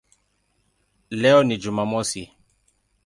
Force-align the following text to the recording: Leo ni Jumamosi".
Leo 1.09 1.43
ni 1.43 1.57
Jumamosi". 1.57 2.33